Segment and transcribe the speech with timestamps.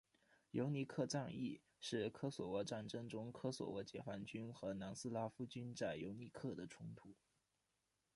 [0.49, 7.13] 尤尼克战役是科索沃战争中科索沃解放军和南斯拉夫军在尤尼克的冲突。